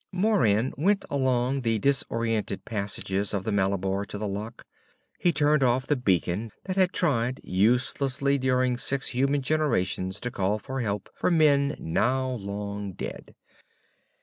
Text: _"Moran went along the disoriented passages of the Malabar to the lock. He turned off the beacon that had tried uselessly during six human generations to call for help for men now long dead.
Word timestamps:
_"Moran 0.19 0.73
went 0.79 1.05
along 1.11 1.59
the 1.59 1.77
disoriented 1.77 2.65
passages 2.65 3.35
of 3.35 3.43
the 3.43 3.51
Malabar 3.51 4.03
to 4.03 4.17
the 4.17 4.27
lock. 4.27 4.65
He 5.19 5.31
turned 5.31 5.61
off 5.61 5.85
the 5.85 5.95
beacon 5.95 6.49
that 6.65 6.75
had 6.75 6.91
tried 6.91 7.39
uselessly 7.43 8.39
during 8.39 8.79
six 8.79 9.09
human 9.09 9.43
generations 9.43 10.19
to 10.21 10.31
call 10.31 10.57
for 10.57 10.81
help 10.81 11.07
for 11.13 11.29
men 11.29 11.75
now 11.77 12.31
long 12.31 12.93
dead. 12.93 13.35